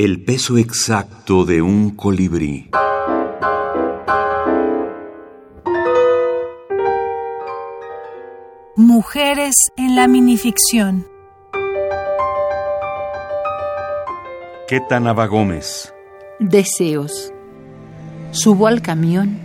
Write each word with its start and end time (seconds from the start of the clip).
El 0.00 0.22
peso 0.22 0.58
exacto 0.58 1.44
de 1.44 1.60
un 1.60 1.90
colibrí. 1.90 2.70
Mujeres 8.76 9.56
en 9.76 9.96
la 9.96 10.06
minificción. 10.06 11.04
Ketanaba 14.68 15.26
Gómez. 15.26 15.92
Deseos. 16.38 17.32
Subo 18.30 18.68
al 18.68 18.82
camión, 18.82 19.40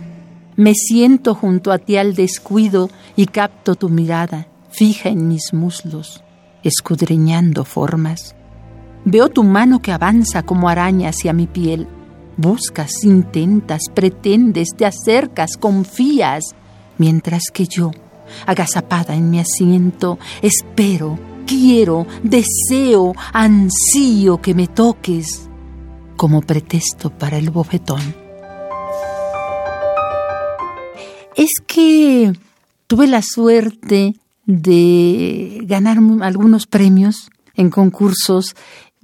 me 0.54 0.74
siento 0.74 1.34
junto 1.34 1.72
a 1.72 1.78
ti 1.78 1.96
al 1.96 2.14
descuido 2.14 2.90
y 3.16 3.26
capto 3.26 3.74
tu 3.74 3.88
mirada 3.88 4.46
fija 4.70 5.08
en 5.08 5.26
mis 5.26 5.52
muslos, 5.52 6.22
escudriñando 6.62 7.64
formas. 7.64 8.36
Veo 9.04 9.28
tu 9.28 9.44
mano 9.44 9.82
que 9.82 9.92
avanza 9.92 10.42
como 10.42 10.68
araña 10.68 11.10
hacia 11.10 11.32
mi 11.32 11.46
piel. 11.46 11.86
Buscas, 12.36 12.90
intentas, 13.04 13.82
pretendes, 13.92 14.68
te 14.76 14.86
acercas, 14.86 15.56
confías, 15.56 16.54
mientras 16.98 17.44
que 17.52 17.66
yo 17.66 17.90
agazapada 18.46 19.14
en 19.14 19.30
mi 19.30 19.38
asiento, 19.38 20.18
espero, 20.42 21.18
quiero, 21.46 22.06
deseo, 22.22 23.12
ansío 23.32 24.40
que 24.40 24.54
me 24.54 24.66
toques 24.66 25.48
como 26.16 26.40
pretexto 26.40 27.10
para 27.10 27.38
el 27.38 27.50
bofetón. 27.50 28.14
Es 31.36 31.50
que 31.66 32.32
tuve 32.86 33.06
la 33.06 33.22
suerte 33.22 34.14
de 34.46 35.60
ganar 35.64 35.98
algunos 36.22 36.66
premios 36.66 37.30
en 37.54 37.70
concursos, 37.70 38.54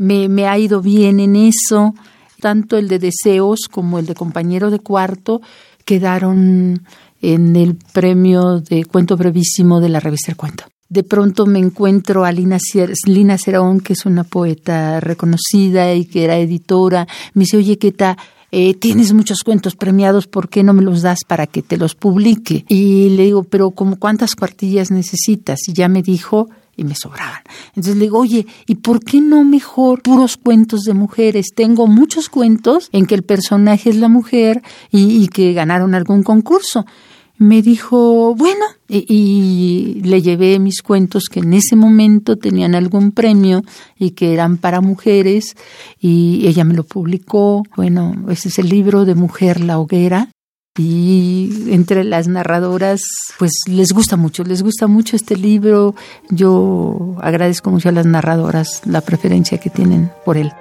me, 0.00 0.48
ha 0.48 0.58
ido 0.58 0.80
bien 0.80 1.20
en 1.20 1.36
eso, 1.36 1.94
tanto 2.40 2.78
el 2.78 2.88
de 2.88 2.98
deseos 2.98 3.68
como 3.70 3.98
el 3.98 4.06
de 4.06 4.14
compañero 4.14 4.70
de 4.70 4.78
cuarto 4.78 5.42
quedaron 5.84 6.82
en 7.20 7.54
el 7.54 7.76
premio 7.92 8.60
de 8.60 8.86
cuento 8.86 9.18
brevísimo 9.18 9.78
de 9.78 9.90
la 9.90 10.00
revista 10.00 10.30
El 10.30 10.38
Cuento. 10.38 10.64
De 10.88 11.04
pronto 11.04 11.46
me 11.46 11.58
encuentro 11.58 12.24
a 12.24 12.32
Lina, 12.32 12.58
Lina 13.04 13.36
Cerón, 13.36 13.80
que 13.80 13.92
es 13.92 14.06
una 14.06 14.24
poeta 14.24 15.00
reconocida 15.00 15.94
y 15.94 16.06
que 16.06 16.24
era 16.24 16.38
editora. 16.38 17.06
Me 17.34 17.44
dice, 17.44 17.58
oye, 17.58 17.76
¿qué 17.78 17.92
tal? 17.92 18.16
Eh, 18.52 18.74
tienes 18.74 19.12
muchos 19.12 19.44
cuentos 19.44 19.76
premiados, 19.76 20.26
¿por 20.26 20.48
qué 20.48 20.64
no 20.64 20.72
me 20.72 20.82
los 20.82 21.02
das 21.02 21.20
para 21.28 21.46
que 21.46 21.62
te 21.62 21.76
los 21.76 21.94
publique? 21.94 22.64
Y 22.68 23.10
le 23.10 23.24
digo, 23.24 23.44
pero 23.44 23.70
¿como 23.70 23.96
cuántas 23.98 24.34
cuartillas 24.34 24.90
necesitas? 24.90 25.60
Y 25.68 25.74
ya 25.74 25.88
me 25.88 26.02
dijo, 26.02 26.48
y 26.80 26.84
me 26.84 26.94
sobraban. 26.94 27.42
Entonces 27.68 27.96
le 27.96 28.04
digo, 28.04 28.18
oye, 28.18 28.46
¿y 28.66 28.76
por 28.76 29.04
qué 29.04 29.20
no 29.20 29.44
mejor 29.44 30.02
puros 30.02 30.38
cuentos 30.38 30.80
de 30.80 30.94
mujeres? 30.94 31.48
Tengo 31.54 31.86
muchos 31.86 32.30
cuentos 32.30 32.88
en 32.92 33.04
que 33.04 33.14
el 33.14 33.22
personaje 33.22 33.90
es 33.90 33.96
la 33.96 34.08
mujer 34.08 34.62
y, 34.90 35.28
que 35.28 35.52
ganaron 35.52 35.94
algún 35.94 36.22
concurso. 36.22 36.86
Me 37.36 37.60
dijo, 37.60 38.34
bueno, 38.34 38.64
y, 38.88 40.00
le 40.04 40.22
llevé 40.22 40.58
mis 40.58 40.80
cuentos 40.80 41.24
que 41.30 41.40
en 41.40 41.52
ese 41.52 41.76
momento 41.76 42.36
tenían 42.36 42.74
algún 42.74 43.12
premio 43.12 43.62
y 43.98 44.12
que 44.12 44.32
eran 44.32 44.56
para 44.56 44.80
mujeres 44.80 45.56
y 46.00 46.46
ella 46.46 46.64
me 46.64 46.74
lo 46.74 46.84
publicó. 46.84 47.62
Bueno, 47.76 48.14
ese 48.30 48.48
es 48.48 48.58
el 48.58 48.70
libro 48.70 49.04
de 49.04 49.14
Mujer 49.14 49.60
la 49.60 49.78
Hoguera 49.78 50.30
y 50.76 51.68
entre 51.70 52.04
las 52.04 52.28
narradoras 52.28 53.02
pues 53.38 53.52
les 53.66 53.92
gusta 53.92 54.16
mucho, 54.16 54.44
les 54.44 54.62
gusta 54.62 54.86
mucho 54.86 55.16
este 55.16 55.36
libro. 55.36 55.94
Yo 56.28 57.16
agradezco 57.20 57.70
mucho 57.70 57.88
a 57.88 57.92
las 57.92 58.06
narradoras 58.06 58.82
la 58.86 59.00
preferencia 59.00 59.58
que 59.58 59.70
tienen 59.70 60.10
por 60.24 60.36
él. 60.36 60.52